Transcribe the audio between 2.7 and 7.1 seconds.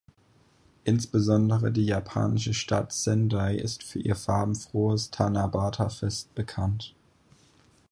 Sendai ist für ihr farbenfrohes Tanabata-Fest bekannt.